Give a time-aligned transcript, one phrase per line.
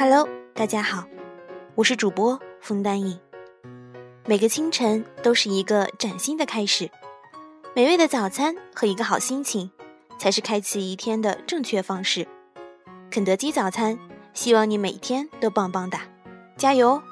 [0.00, 1.08] Hello，大家好，
[1.74, 3.18] 我是主播风丹影。
[4.26, 6.88] 每个清晨都是一个崭新的开始，
[7.74, 9.72] 美味的早餐和一个好心情，
[10.16, 12.28] 才是开启一天的正确方式。
[13.10, 13.98] 肯德基早餐，
[14.32, 16.02] 希望你每天都棒棒哒，
[16.56, 17.02] 加油！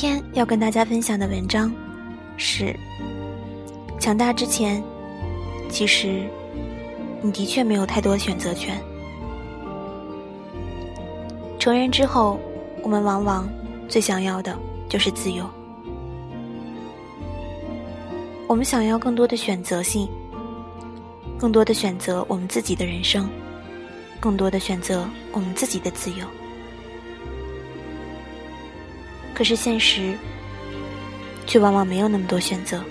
[0.00, 1.70] 今天要跟大家分享的文章
[2.38, 2.74] 是：
[3.98, 4.82] 强大之前，
[5.68, 6.26] 其实
[7.20, 8.80] 你的确没有太多选择权。
[11.58, 12.40] 成人之后，
[12.82, 13.46] 我们往往
[13.90, 15.44] 最想要的就是自由。
[18.48, 20.08] 我们想要更多的选择性，
[21.38, 23.28] 更多的选择我们自己的人生，
[24.18, 26.24] 更多的选择我们自己的自由。
[29.40, 30.14] 可是现实，
[31.46, 32.84] 却往往没有那么多选择。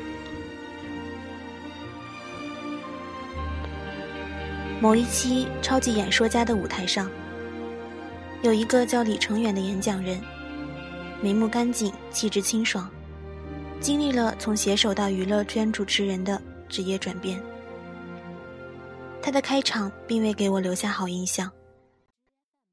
[4.82, 7.08] 某一期《超级演说家》的舞台上，
[8.42, 10.20] 有一个叫李成远的演讲人，
[11.22, 12.90] 眉目干净，气质清爽，
[13.80, 17.40] 经历了从写手到娱乐圈主持人的职业转变。
[19.22, 21.52] 他的开场并未给我留下好印象，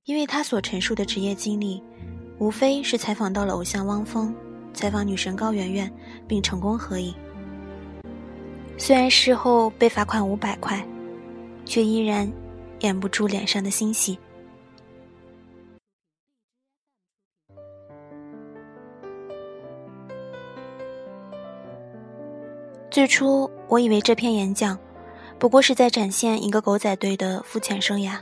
[0.05, 1.83] 因为他所陈述的职业经历。
[2.39, 4.34] 无非是采访到了偶像汪峰，
[4.75, 5.91] 采访女神高圆圆，
[6.29, 7.15] 并成功合影。
[8.77, 10.87] 虽然事后被罚款五百块，
[11.65, 12.31] 却依然
[12.81, 14.19] 掩不住脸上的欣喜。
[22.91, 24.78] 最初我以为这篇演讲
[25.39, 28.19] 不过是在展现一个狗仔队的肤浅生涯。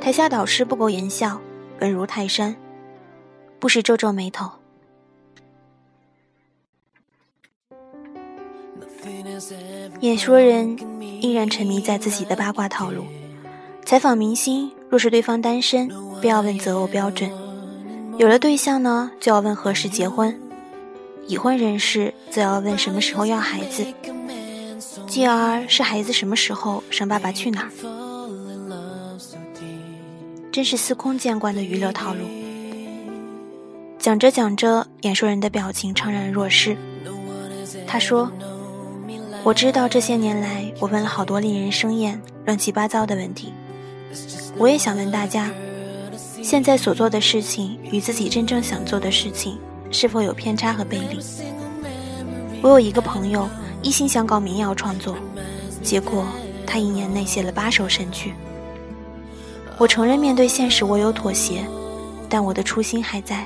[0.00, 1.38] 台下导师不苟言笑，
[1.80, 2.56] 稳如泰山。
[3.58, 4.50] 不时皱皱眉头。
[10.00, 10.76] 演说人
[11.22, 13.04] 依然沉迷在自己的八卦套路。
[13.84, 15.88] 采访明星，若是对方单身，
[16.20, 17.30] 便要问择偶标准；
[18.18, 20.34] 有了对象呢，就要问何时结婚；
[21.28, 23.84] 已婚人士则要问什么时候要孩子；
[25.06, 27.70] 继而是孩子什么时候生《爸爸去哪儿》。
[30.50, 32.20] 真是司空见惯的娱乐套路。
[34.06, 36.76] 讲着讲着，演说人的表情怅然若失。
[37.88, 38.30] 他说
[39.42, 43.52] ：“我知道这些年来，我问了好多令人生厌、乱七八糟的问题。
[44.56, 45.50] 我也想问大家，
[46.40, 49.58] 现在所做的事情与自己真正想做的事情
[49.90, 51.18] 是否有偏差和背离？
[52.62, 53.48] 我有一个朋友，
[53.82, 55.16] 一心想搞民谣创作，
[55.82, 56.24] 结果
[56.64, 58.34] 他一年内写了八首神曲。
[59.78, 61.66] 我承认，面对现实，我有妥协，
[62.28, 63.44] 但我的初心还在。”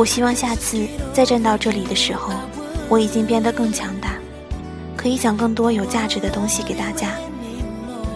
[0.00, 2.32] 我希望下次再站到这里的时候，
[2.88, 4.14] 我已经变得更强大，
[4.96, 7.08] 可以讲更多有价值的东西给大家。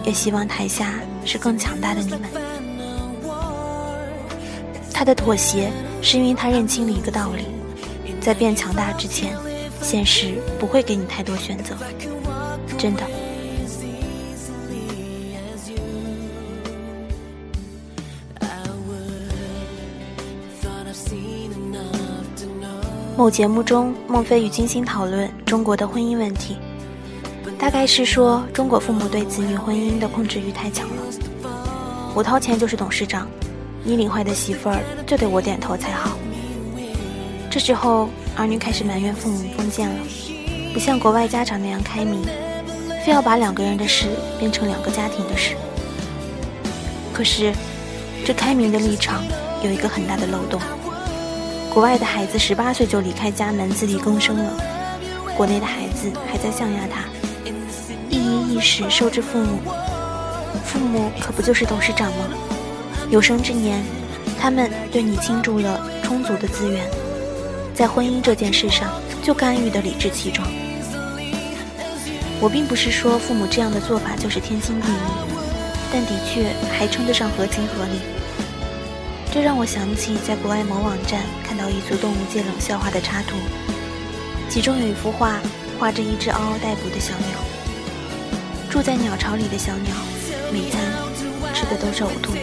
[0.03, 2.21] 也希望台下是更强大的你们。
[4.91, 7.45] 他的妥协是因为他认清了一个道理：
[8.19, 9.37] 在变强大之前，
[9.79, 11.75] 现实不会给你太多选择，
[12.79, 13.03] 真的。
[23.17, 26.57] 某节目中，孟非与金星讨论中国的婚姻问题，
[27.57, 30.95] 大概是说中国父母对子女婚姻的控制欲太强了。
[32.13, 33.25] 我掏钱就是董事长，
[33.85, 36.17] 你领坏的媳妇儿就得我点头才好。
[37.49, 39.95] 这时候，儿女开始埋怨父母封建了，
[40.73, 42.21] 不像国外家长那样开明，
[43.05, 45.55] 非要把两个人的事变成两个家庭的事。
[47.13, 47.53] 可是，
[48.25, 49.23] 这开明的立场
[49.63, 50.59] 有一个很大的漏洞。
[51.75, 54.53] 国外的孩子十八岁就离开家门自力更生了，
[55.35, 57.01] 国内的孩子还在象牙塔，
[58.09, 59.59] 一衣一食受之父母，
[60.63, 62.29] 父母可不就是董事长吗？
[63.09, 63.83] 有生之年，
[64.39, 66.89] 他们对你倾注了充足的资源，
[67.73, 68.89] 在婚姻这件事上
[69.21, 70.47] 就干预的理直气壮。
[72.39, 74.95] 我并不是说父母这样的做法就是天经地义，
[75.91, 78.14] 但的确还称得上合情合理。
[79.35, 83.35] 这让我想起在国外某网站看到一组动物界冷笑话的插图，
[84.49, 85.41] 其中有一幅画，
[85.77, 87.37] 画着一只嗷嗷待哺的小鸟。
[88.69, 89.93] 住在鸟巢里的小鸟，
[90.53, 90.79] 每餐
[91.53, 92.37] 吃的都是呕吐物。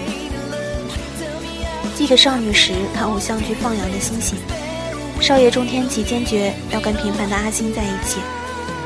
[1.94, 4.36] 记得少女时看偶像剧放羊的星星，
[5.18, 8.20] 少爷钟天启坚决要跟平凡的阿星在一起，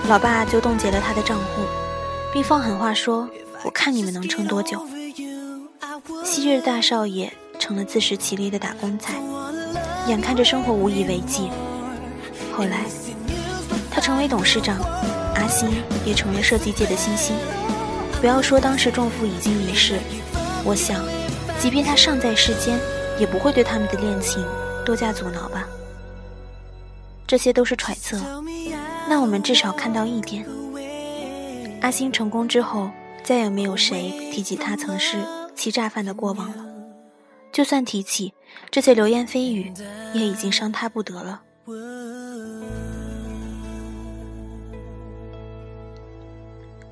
[0.08, 1.62] 老爸就冻结了他的账户，
[2.32, 3.28] 并放狠话说
[3.66, 4.80] ：“我看你们能撑多久。”
[6.22, 7.32] 昔日大少爷
[7.66, 9.08] 成了自食其力的打工仔，
[10.06, 11.50] 眼看着生活无以为继。
[12.56, 12.84] 后来，
[13.90, 14.78] 他成为董事长，
[15.34, 15.68] 阿星
[16.04, 17.34] 也成了设计界的新星。
[18.20, 19.98] 不要说当时仲父已经离世，
[20.64, 21.04] 我想，
[21.58, 22.78] 即便他尚在世间，
[23.18, 24.46] 也不会对他们的恋情
[24.84, 25.66] 多加阻挠吧。
[27.26, 28.16] 这些都是揣测，
[29.08, 30.46] 那我们至少看到一点：
[31.80, 32.88] 阿星成功之后，
[33.24, 35.16] 再也没有谁提起他曾是
[35.56, 36.65] 欺诈犯的过往了。
[37.56, 38.34] 就算提起，
[38.70, 39.72] 这些流言蜚语
[40.12, 41.42] 也已经伤他不得了。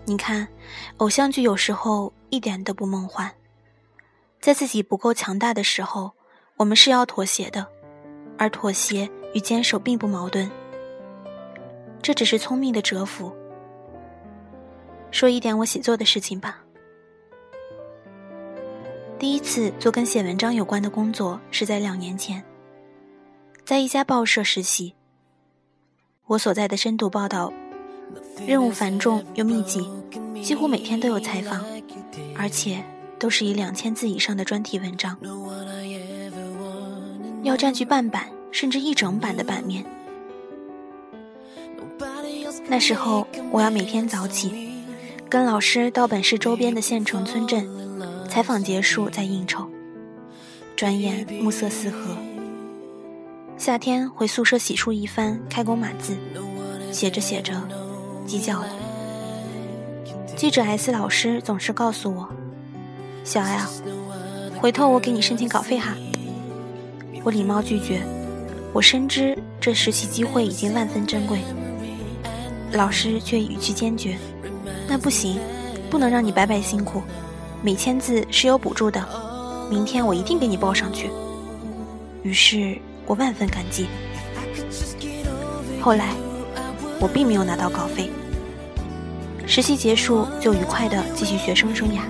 [0.07, 0.49] 你看，
[0.97, 3.31] 偶像剧有时候一点都不梦幻。
[4.41, 6.11] 在自己不够强大的时候，
[6.57, 7.69] 我们是要妥协的，
[8.39, 9.07] 而妥协。
[9.35, 10.51] 与坚守并不矛盾，
[12.01, 13.37] 这只是聪明的蛰伏。
[15.11, 16.64] 说一点我写作的事情吧。
[19.25, 22.45] 第一次做跟写文章有关的工作是在两年前，
[23.65, 24.93] 在一家报社实习。
[26.27, 27.51] 我所在的深度报道
[28.47, 29.89] 任务繁重又密集，
[30.43, 31.65] 几乎每天都有采访，
[32.37, 32.85] 而且
[33.19, 35.17] 都是以两千字以上的专题文章，
[37.43, 38.29] 要占据半版。
[38.51, 39.83] 甚至一整版的版面。
[42.69, 44.85] 那时候，我要每天早起，
[45.31, 47.67] 跟老师到本市周边的县城村镇
[48.35, 49.65] 采访，结束再应酬。
[50.75, 52.17] 转眼暮色四合，
[53.57, 56.17] 夏天回宿舍洗漱一番，开工码字，
[56.91, 57.55] 写着写着，
[58.27, 58.69] 鸡叫了。
[60.35, 62.29] 记者 S 老师总是告诉我
[63.23, 63.71] ：“小艾啊，
[64.59, 65.95] 回头我给你申请稿费哈。”
[67.23, 68.03] 我礼貌拒绝。
[68.73, 71.39] 我深知这实习机会已经万分珍贵，
[72.73, 74.19] 老师却语气坚决
[74.91, 75.39] ：“那不行，
[75.89, 77.01] 不能让你白白辛苦，
[77.65, 79.03] 每千字是有补助的，
[79.71, 81.11] 明天我一定给你报上去。”
[82.23, 82.77] 于是
[83.07, 83.87] 我万分感激。
[85.81, 86.15] 后来
[87.01, 88.11] 我并没有拿到稿费，
[89.47, 92.01] 实习结束就愉快的继续学生生涯。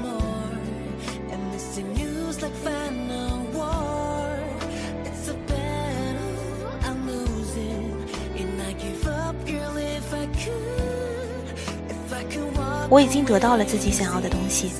[12.91, 14.73] 我已经得到了自己想要的东西，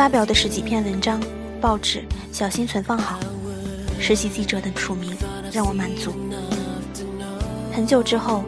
[0.00, 1.20] 发表的十几篇文章，
[1.60, 2.02] 报纸
[2.32, 3.20] 小心存放好，
[3.98, 5.14] 实习记者的署名
[5.52, 6.14] 让我满足。
[7.70, 8.42] 很久之后，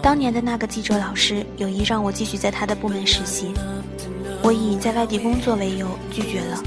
[0.00, 3.52] 当年的那个记者老师有意让我继续在他的部门实习，
[4.44, 6.62] 我以在外地工作为由拒绝了。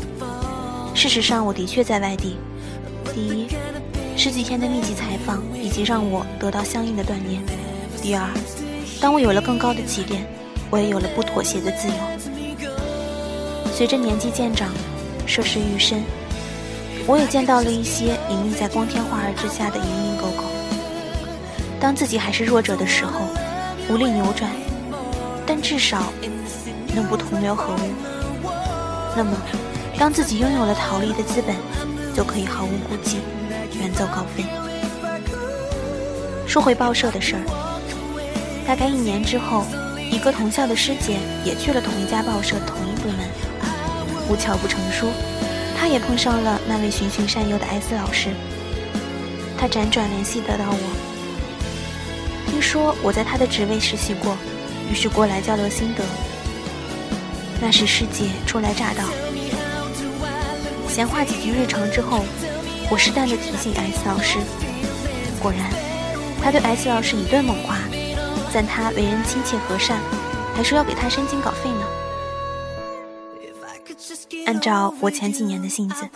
[0.94, 2.36] 事实上，我的确在外地。
[3.16, 3.48] 第一，
[4.18, 7.42] 十几天的密集采访已经让我得到相应的锻炼；
[8.02, 8.28] 第二，
[9.00, 10.28] 当我有了更高的起点。
[10.72, 11.96] 我也有了不妥协的自由。
[13.80, 14.68] 随着年纪渐长，
[15.26, 16.04] 涉世愈深，
[17.08, 20.44] 我也见到了一些隐匿在光天化日之下的蝇营狗苟。
[21.80, 23.22] 当自己还是弱者的时候，
[23.88, 24.52] 无力扭转，
[25.48, 26.12] 但至少
[26.94, 27.80] 能不同流合污。
[29.16, 29.32] 那么，
[29.98, 31.56] 当自己拥有了逃离的资本，
[32.14, 33.20] 就可以毫无顾忌，
[33.80, 34.44] 远走高飞。
[36.46, 39.64] 说回报社的事儿，大概一年之后。
[40.12, 43.30] 一个同校的师姐也去了同一家报社同一部门，
[44.30, 45.08] 无巧不成书，
[45.78, 48.30] 他也碰上了那位循循善诱的 S 老师。
[49.58, 54.38] 他辗转联系得到我，听说我在他的职位实习过，
[54.90, 56.04] 于是过来交流心得。
[57.60, 59.04] 那时师姐初来乍到，
[60.88, 62.24] 闲话几句日常之后，
[62.90, 64.38] 我适当的提醒 S 老师，
[65.42, 65.70] 果然，
[66.42, 67.76] 他对 S 老师一顿猛夸。
[68.52, 70.00] 赞他为人亲切和善，
[70.56, 71.86] 还说要给他申请稿费呢。
[74.46, 76.08] 按照我前几年的性子，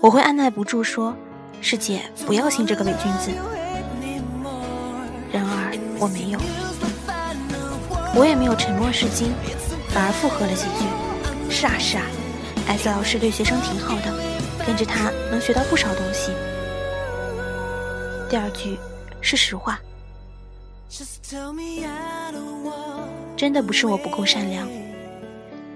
[0.00, 1.14] 我会按耐不住说
[1.60, 3.30] ：“师姐，不要信这个伪君子。”
[5.32, 6.38] 然而我没有，
[8.14, 9.32] 我也没有沉默是金，
[9.88, 10.84] 反而附和了几句
[11.50, 12.04] ：“是啊是啊
[12.66, 14.12] ，S 老师对学生挺好的，
[14.66, 16.32] 跟着他能学到不少东西。”
[18.28, 18.78] 第二句
[19.20, 19.78] 是实话。
[23.36, 24.68] 真的不是我不够善良，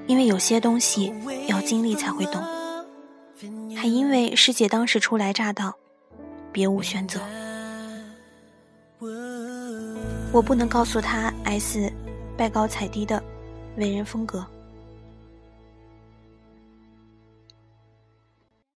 [0.06, 1.12] 因为有些东西
[1.48, 2.40] 要经历才会懂，
[3.76, 5.74] 还因为师姐当时初来乍到，
[6.52, 7.20] 别无选择。
[10.32, 11.92] 我不能告诉他 S
[12.36, 13.22] 拜高踩低的
[13.76, 14.46] 为人风格，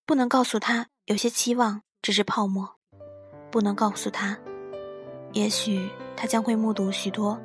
[0.07, 2.77] 不能告诉他有些期望只是泡沫，
[3.51, 4.37] 不能告诉他，
[5.33, 7.39] 也许他将会目睹许多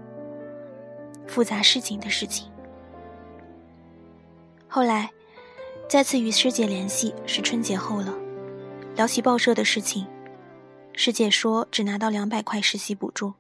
[1.28, 2.50] 复杂事情的事情。
[4.76, 5.10] 后来，
[5.88, 8.14] 再次与师姐联系是春节后了，
[8.98, 10.06] 聊起报社的事情，
[10.92, 13.32] 师姐说只拿到两百块实习补助。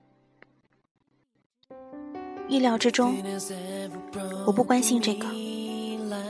[2.47, 3.21] 意料之中，
[4.47, 5.27] 我不关心这个，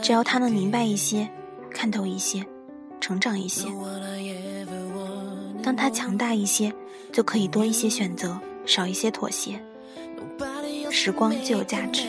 [0.01, 1.29] 只要他能明白一些，
[1.69, 2.43] 看透一些，
[3.00, 3.67] 成长一些。
[5.62, 6.74] 当他强大一些，
[7.13, 9.63] 就可以多一些选择，少一些妥协，
[10.89, 12.07] 时光就有价值。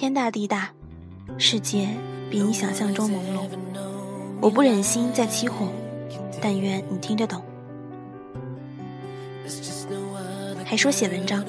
[0.00, 0.70] 天大地大，
[1.36, 1.86] 世界
[2.30, 3.46] 比你想象中朦胧。
[4.40, 5.68] 我不忍心再起哄，
[6.40, 7.42] 但愿你听得懂。
[10.64, 11.44] 还说写文章。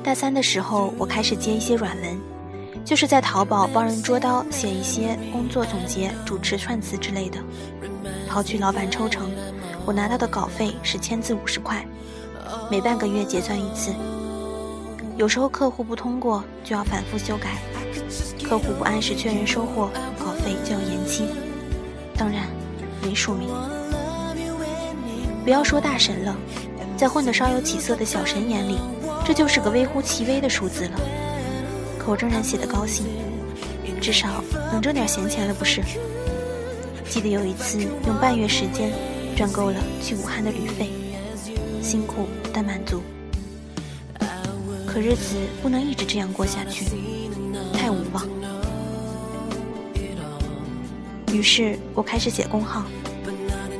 [0.00, 2.16] 大三的时候，我开始接一些软文，
[2.84, 7.40] 就是在淘宝帮人捉刀，写一些工作总结、主持串词之类的。
[8.30, 9.28] 刨去老板抽成，
[9.84, 11.84] 我拿到的稿费是签字五十块，
[12.70, 13.92] 每半个月结算一次。
[15.16, 17.50] 有时候客户不通过，就要反复修改；
[18.42, 21.26] 客户不按时确认收货，稿费就要延期。
[22.16, 22.48] 当然，
[23.00, 23.48] 没署名。
[25.44, 26.36] 不要说大神了，
[26.96, 28.78] 在混得稍有起色的小神眼里，
[29.24, 31.00] 这就是个微乎其微的数字了。
[31.96, 33.06] 可我仍然写得高兴，
[34.00, 34.42] 至少
[34.72, 35.80] 能挣点闲钱了，不是？
[37.08, 38.90] 记得有一次用半月时间
[39.36, 40.90] 赚够了去武汉的旅费，
[41.80, 43.00] 辛苦但满足。
[44.94, 46.84] 可日子不能一直这样过下去，
[47.72, 48.24] 太无望。
[51.32, 52.84] 于是我开始写公号，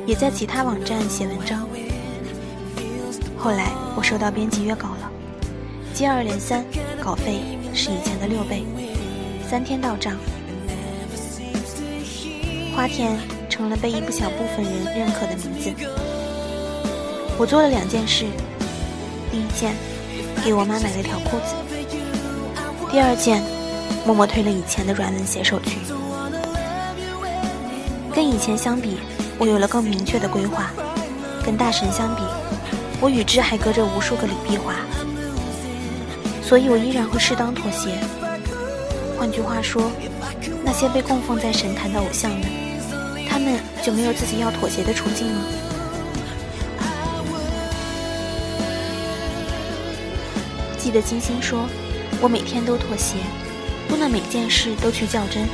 [0.06, 1.68] 也在其他网站写文章。
[3.38, 5.12] 后来我收到编辑约稿了，
[5.94, 6.64] 接二连三，
[7.00, 7.42] 稿费
[7.72, 8.64] 是以前的六倍，
[9.48, 10.16] 三天到账。
[12.74, 13.16] 花田
[13.48, 15.72] 成了被一不小部分人认可的名字。
[17.38, 18.24] 我做了两件事，
[19.30, 19.76] 第一件，
[20.44, 21.54] 给我妈买了条裤子；
[22.90, 23.42] 第二件，
[24.04, 25.78] 默默退了以前的软文写手群。
[28.14, 28.98] 跟以前相比，
[29.38, 30.64] 我有了更明确的规划；
[31.42, 32.20] 跟大神相比，
[33.00, 34.74] 我与之还隔着无数个李碧华。
[36.42, 37.98] 所以我依然会适当妥协。
[39.18, 39.90] 换句话说，
[40.62, 42.42] 那些被供奉在神坛的偶像们，
[43.30, 45.40] 他们就没有自己要妥协的处境吗？
[50.84, 51.66] 记得金星说
[52.20, 53.16] ：“我每天都妥协，
[53.88, 55.48] 不能每件事都去较真，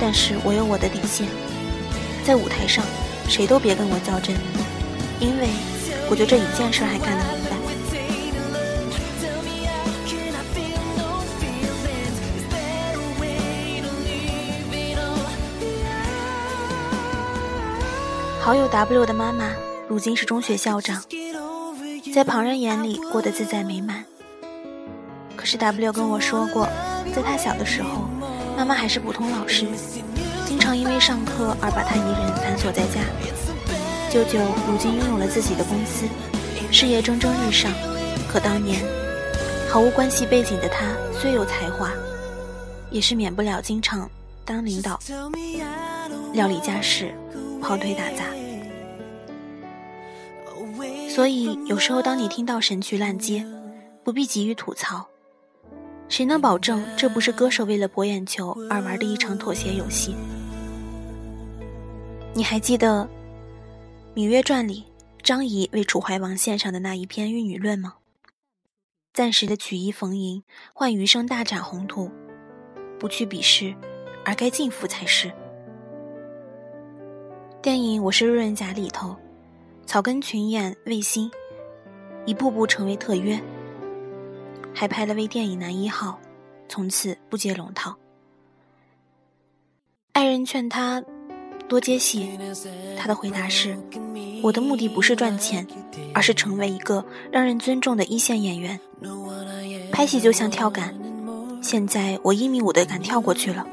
[0.00, 1.26] 但是我有我的底线。”
[2.24, 2.84] 在舞台上，
[3.28, 4.36] 谁都别跟我较真，
[5.18, 5.48] 因为
[6.08, 7.56] 我就这一件事还干得明白。
[18.40, 19.50] 好友 W 的妈妈
[19.88, 21.02] 如今是中学校长，
[22.14, 24.04] 在旁人眼里过得自在美满。
[25.46, 26.68] 是 W 跟我说过，
[27.14, 28.08] 在他小的时候，
[28.56, 29.64] 妈妈还是普通老师。
[30.44, 33.00] 经常因为上课而把他一人反锁在家。
[34.10, 36.04] 舅舅如今拥有了自己的公司，
[36.72, 37.70] 事业蒸蒸日上。
[38.28, 38.82] 可当年
[39.70, 41.92] 毫无关系背景的他，虽有才华，
[42.90, 44.10] 也是免不了经常
[44.44, 44.98] 当领导，
[46.32, 47.14] 料理家事，
[47.62, 48.24] 跑腿打杂。
[51.08, 53.46] 所以有时候当你听到神曲烂街，
[54.02, 55.06] 不必急于吐槽。
[56.08, 60.14] 谁能保证这不是歌手为了博眼球而玩的一场妥协游戏？
[62.32, 63.08] 你还记得
[64.18, 64.84] 《芈月传》里
[65.22, 67.94] 张仪为楚怀王献上的那一篇玉女论吗？
[69.12, 70.42] 暂时的曲意逢迎，
[70.74, 72.10] 换余生大展宏图，
[73.00, 73.74] 不去鄙视，
[74.24, 75.32] 而该敬服才是。
[77.60, 79.16] 电影《我是路人甲》里头，
[79.86, 81.30] 草根群演魏星，
[82.26, 83.40] 一步步成为特约。
[84.78, 86.20] 还拍了微电影《男一号》，
[86.68, 87.96] 从此不接龙套。
[90.12, 91.02] 爱人劝他
[91.66, 92.38] 多接戏，
[92.98, 93.74] 他的回答是
[94.44, 95.66] ：“我的目的不是赚钱，
[96.12, 97.02] 而是成为一个
[97.32, 98.78] 让人尊重的一线演员。
[99.92, 100.94] 拍戏就像跳杆，
[101.62, 103.66] 现在我一米五的杆跳过去了，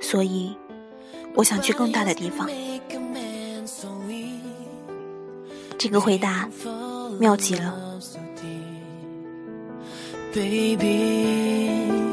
[0.00, 0.56] 所以
[1.34, 2.48] 我想去更大的地方。”
[5.76, 6.48] 这个回答
[7.20, 8.00] 妙极了。
[10.32, 12.07] Baby.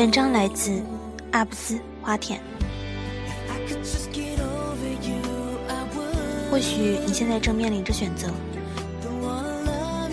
[0.00, 0.82] 文章来自
[1.32, 2.40] 阿布斯花田。
[6.50, 8.28] 或许你现在正面临着选择，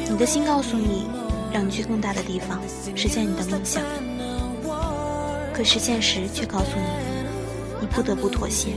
[0.10, 1.06] 你的心告诉你，
[1.54, 2.60] 让你去更大的地方
[2.98, 3.82] 实现你的梦想，
[5.54, 8.74] 可是现实却告诉你，你不得不妥协。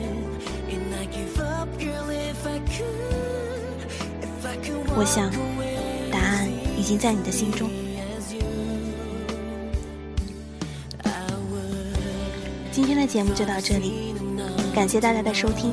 [4.94, 5.28] 我想，
[6.12, 6.48] 答案
[6.78, 7.68] 已经在你的心中。
[12.72, 14.14] 今天的节目就到这里，
[14.72, 15.72] 感谢大家的收听，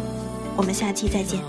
[0.56, 1.40] 我们下期再见。